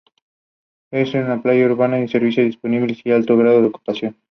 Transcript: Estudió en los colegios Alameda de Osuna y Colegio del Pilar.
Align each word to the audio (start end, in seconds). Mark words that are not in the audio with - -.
Estudió 0.91 1.21
en 1.25 1.29
los 1.29 1.41
colegios 1.43 1.65
Alameda 1.67 1.67
de 1.67 1.73
Osuna 2.05 2.05
y 2.47 2.57
Colegio 2.79 3.13
del 3.13 3.25
Pilar. 3.85 4.15